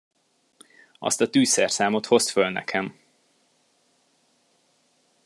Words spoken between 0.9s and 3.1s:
Azt a tűzszerszámot hozd föl nekem!